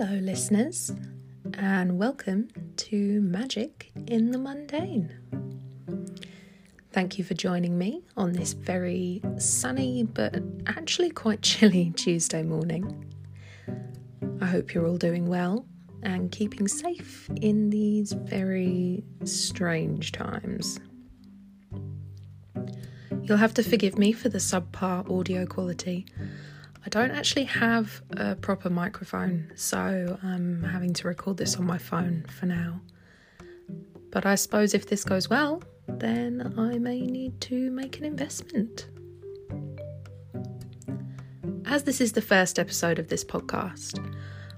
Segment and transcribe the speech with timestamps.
[0.00, 0.92] Hello, listeners,
[1.54, 2.46] and welcome
[2.76, 5.12] to Magic in the Mundane.
[6.92, 13.12] Thank you for joining me on this very sunny but actually quite chilly Tuesday morning.
[14.40, 15.66] I hope you're all doing well
[16.04, 20.78] and keeping safe in these very strange times.
[23.24, 26.06] You'll have to forgive me for the subpar audio quality.
[26.88, 31.76] I don't actually have a proper microphone, so I'm having to record this on my
[31.76, 32.80] phone for now.
[34.10, 38.86] But I suppose if this goes well, then I may need to make an investment.
[41.66, 44.02] As this is the first episode of this podcast,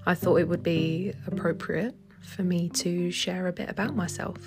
[0.05, 4.37] I thought it would be appropriate for me to share a bit about myself.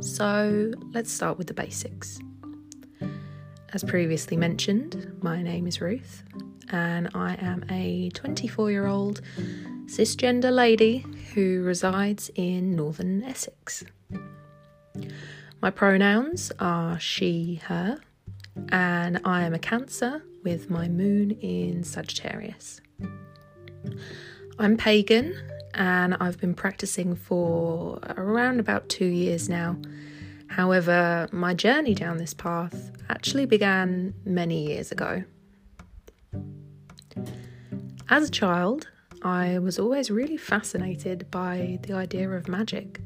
[0.00, 2.18] So let's start with the basics.
[3.74, 6.22] As previously mentioned, my name is Ruth,
[6.74, 9.20] and I am a 24 year old
[9.86, 13.84] cisgender lady who resides in northern Essex.
[15.62, 18.00] My pronouns are she, her,
[18.70, 22.80] and I am a Cancer with my moon in Sagittarius.
[24.58, 25.32] I'm pagan
[25.74, 29.76] and I've been practicing for around about two years now.
[30.48, 35.22] However, my journey down this path actually began many years ago.
[38.10, 38.88] As a child,
[39.22, 43.00] I was always really fascinated by the idea of magic.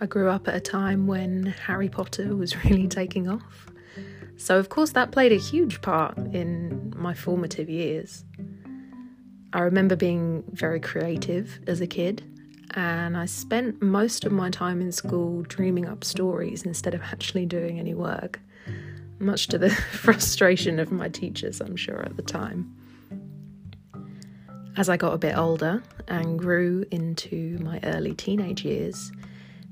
[0.00, 3.70] I grew up at a time when Harry Potter was really taking off,
[4.36, 8.24] so of course that played a huge part in my formative years.
[9.52, 12.24] I remember being very creative as a kid,
[12.74, 17.46] and I spent most of my time in school dreaming up stories instead of actually
[17.46, 18.40] doing any work,
[19.20, 22.74] much to the frustration of my teachers, I'm sure, at the time.
[24.80, 25.38] As I got a bit mm.
[25.38, 26.36] older and mm.
[26.38, 29.12] grew into my early teenage years,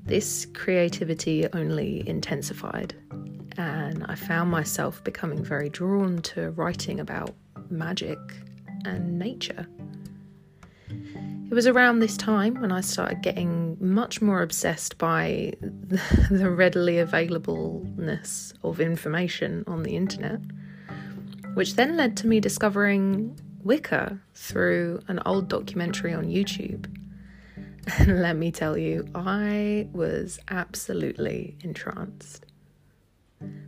[0.05, 2.93] this creativity only intensified,
[3.57, 7.33] and I found myself becoming very drawn to writing about
[7.71, 8.19] magic
[8.85, 9.65] and nature.
[10.91, 16.97] It was around this time when I started getting much more obsessed by the readily
[16.97, 20.39] availableness of information on the internet,
[21.55, 26.95] which then led to me discovering Wicca through an old documentary on YouTube.
[27.97, 32.45] And let me tell you, I was absolutely entranced.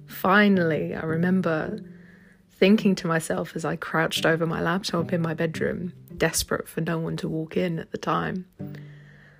[0.05, 1.79] Finally, I remember
[2.51, 6.99] thinking to myself as I crouched over my laptop in my bedroom, desperate for no
[6.99, 8.45] one to walk in at the time.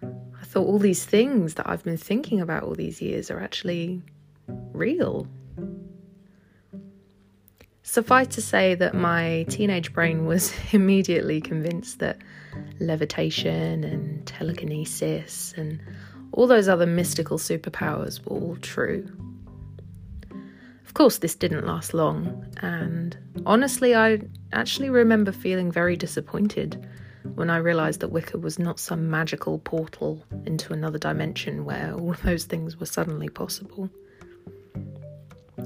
[0.01, 4.01] I thought all these things that I've been thinking about all these years are actually
[4.73, 5.27] real.
[7.91, 12.19] Suffice to say that my teenage brain was immediately convinced that
[12.79, 15.77] levitation and telekinesis and
[16.31, 19.11] all those other mystical superpowers were all true.
[20.85, 24.21] Of course, this didn't last long, and honestly, I
[24.53, 26.87] actually remember feeling very disappointed
[27.35, 32.13] when I realised that Wicca was not some magical portal into another dimension where all
[32.23, 33.89] those things were suddenly possible.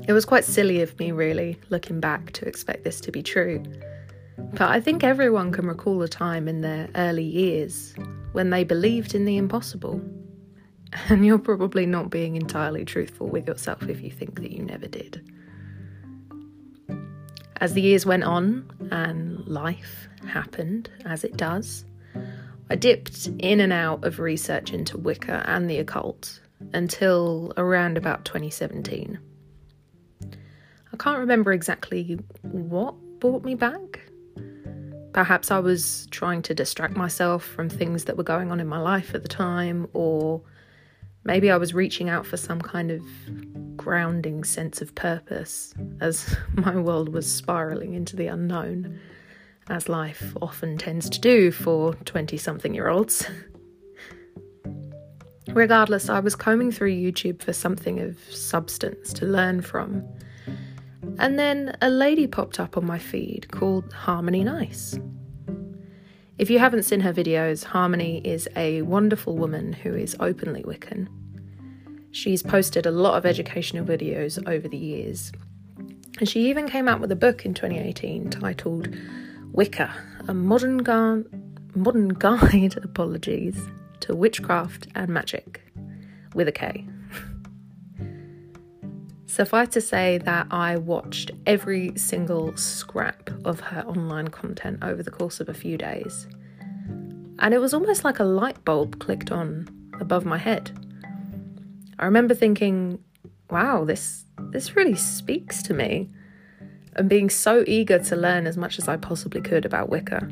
[0.08, 3.64] It was quite silly of me, really, looking back, to expect this to be true.
[4.38, 7.96] But I think everyone can recall a time in their early years
[8.34, 10.02] when they believed in the impossible.
[11.10, 14.88] And you're probably not being entirely truthful with yourself if you think that you never
[14.88, 15.30] did.
[17.58, 21.84] As the years went on and life happened as it does,
[22.70, 26.40] I dipped in and out of research into Wicca and the occult
[26.72, 29.20] until around about 2017.
[31.06, 34.02] Can't remember exactly what brought me back.
[35.14, 38.80] Perhaps I was trying to distract myself from things that were going on in my
[38.80, 40.42] life at the time, or
[41.24, 43.04] maybe I was reaching out for some kind of
[43.78, 49.00] grounding sense of purpose as my world was spiraling into the unknown,
[49.70, 53.30] as life often tends to do for 20 something year olds.
[55.50, 60.04] Regardless, I was combing through YouTube for something of substance to learn from
[61.20, 65.00] and then a lady popped up on my feed called Harmony Nice.
[66.38, 71.08] If you haven't seen her videos, Harmony is a wonderful woman who is openly Wiccan.
[72.12, 75.32] She's posted a lot of educational videos over the years,
[76.20, 78.94] and she even came out with a book in 2018 titled
[79.54, 79.94] Wicca,
[80.28, 80.78] a modern,
[81.74, 83.58] modern guide, apologies,
[84.02, 85.58] to witchcraft and magick,
[86.34, 86.86] with a K.
[89.36, 95.12] Suffice to say that I watched every single scrap of her online content over the
[95.12, 96.26] course of a few days.
[97.40, 99.68] and it was almost like a light bulb clicked on
[100.00, 100.72] above my head.
[102.00, 102.98] I remember thinking,
[103.50, 106.10] wow, this this really speaks to me,
[106.96, 110.30] and being so eager to learn as much as I possibly could about Wicca.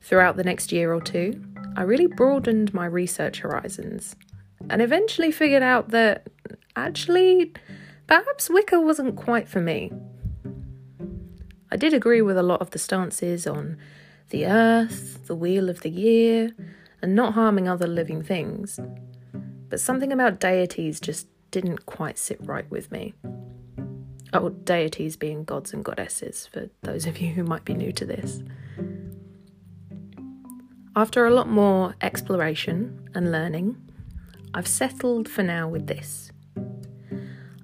[0.00, 1.42] Throughout the next year or two,
[1.76, 4.14] I really broadened my research horizons
[4.68, 6.28] and eventually figured out that
[6.76, 7.52] actually,
[8.06, 9.92] perhaps Wicca wasn't quite for me.
[11.70, 13.76] I did agree with a lot of the stances on
[14.30, 16.54] the earth, the wheel of the year,
[17.02, 18.80] and not harming other living things.
[19.68, 23.14] But something about deities just didn't quite sit right with me.
[24.32, 28.04] Oh, deities being gods and goddesses, for those of you who might be new to
[28.04, 28.42] this.
[30.96, 33.76] After a lot more exploration and learning,
[34.54, 36.32] I've settled for now with this.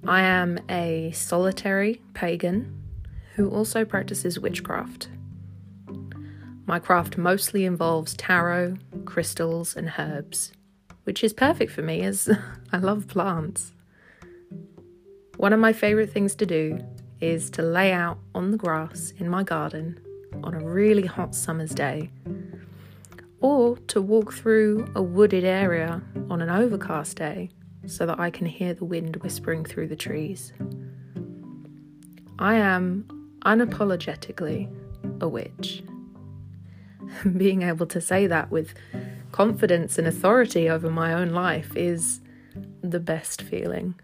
[0.07, 2.81] I am a solitary pagan
[3.35, 5.09] who also practices witchcraft.
[6.65, 10.53] My craft mostly involves tarot, crystals, and herbs,
[11.03, 12.29] which is perfect for me as
[12.71, 13.73] I love plants.
[15.35, 16.79] One of my favourite things to do
[17.19, 19.99] is to lay out on the grass in my garden
[20.41, 22.11] on a really hot summer's day,
[23.41, 27.49] or to walk through a wooded area on an overcast day
[27.87, 30.53] so that I can hear the wind whispering through the trees.
[32.39, 33.07] I am
[33.45, 34.71] unapologetically
[35.21, 35.83] a witch.
[37.37, 38.73] being able to say that with
[39.31, 42.21] confidence and authority over my own life is
[42.81, 43.95] the best feeling.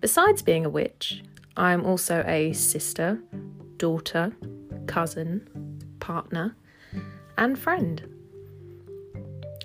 [0.00, 1.22] Besides being a witch,
[1.56, 3.18] I'm also a sister,
[3.76, 4.32] daughter,
[4.86, 5.48] cousin,
[6.00, 6.56] partner,
[7.38, 8.13] and friend.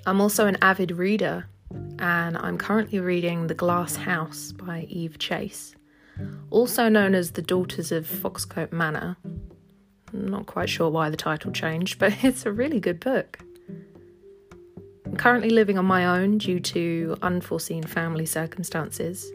[0.05, 1.47] I'm also an avid reader,
[1.99, 5.75] and I'm currently reading The Glass House by Eve Chase,
[6.49, 9.17] also known as The Daughters of Foxcote Manor,
[10.13, 13.39] I'm not quite sure why the title changed, but it's a really good book.
[15.05, 19.31] I'm currently living on my own due to unforeseen family circumstances.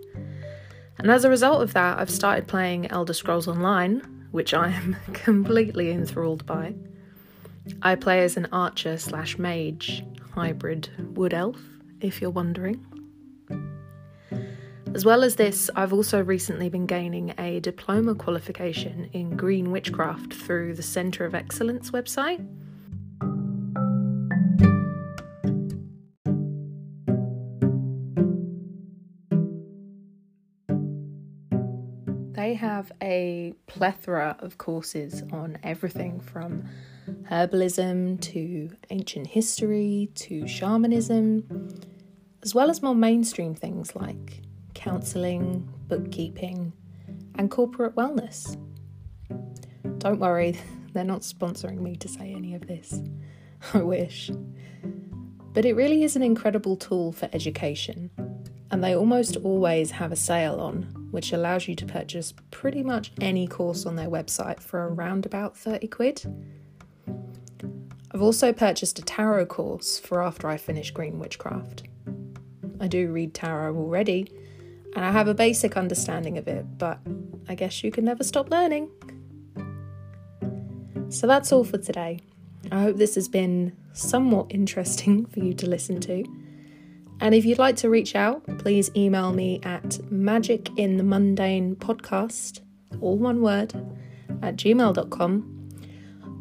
[0.99, 4.97] And as a result of that, I've started playing Elder Scrolls Online, which I am
[5.13, 6.75] completely enthralled by.
[7.83, 11.61] I play as an archer slash mage hybrid wood elf,
[12.01, 12.85] if you're wondering.
[14.93, 20.35] As well as this, I've also recently been gaining a diploma qualification in green witchcraft
[20.35, 22.45] through the Centre of Excellence website.
[32.35, 36.65] They have a plethora of courses on everything from
[37.31, 41.45] herbalism to ancient history to shamanism,
[42.43, 44.43] as well as more mainstream things like
[44.75, 46.73] counselling, bookkeeping,
[47.37, 48.57] and corporate wellness.
[49.99, 50.59] Don't worry,
[50.93, 53.01] they're not sponsoring me to say any of this.
[53.75, 54.31] I wish.
[55.53, 58.11] But it really is an incredible tool for education,
[58.71, 60.83] and they almost always have a sale on,
[61.13, 65.57] which allows you to purchase pretty much any course on their website for around about
[65.57, 66.25] 30 quid.
[68.15, 71.83] I've also purchased a tarot course for after I finish Green Witchcraft.
[72.79, 74.31] I do read tarot already,
[74.95, 77.01] and I have a basic understanding of it, but
[77.49, 78.89] I guess you can never stop learning.
[81.09, 82.21] So that's all for today.
[82.71, 86.25] I hope this has been somewhat interesting for you to listen to.
[87.21, 91.81] And if you'd like to reach out, please email me at magicinthemundane
[93.01, 93.75] all one word,
[94.41, 95.54] at gmail.com,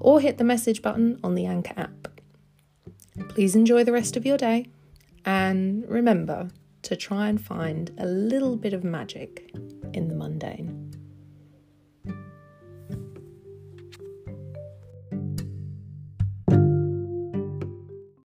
[0.04, 2.08] or hit the message button on the Anchor app.
[3.30, 4.68] Please enjoy the rest of your day,
[5.26, 6.50] and remember,
[6.84, 9.50] to try and find a little bit of magic
[9.94, 10.83] in the mundane.